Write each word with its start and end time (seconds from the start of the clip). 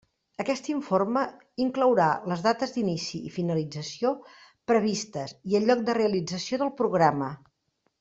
Aquest 0.43 0.69
informe 0.71 1.21
inclourà 1.65 2.07
les 2.33 2.41
dates 2.47 2.73
d'inici 2.79 3.23
i 3.29 3.35
finalització 3.37 4.15
previstes 4.73 5.39
i 5.53 5.61
el 5.63 5.71
lloc 5.73 5.89
de 5.93 6.01
realització 6.03 6.65
del 6.65 6.79
programa. 6.85 7.35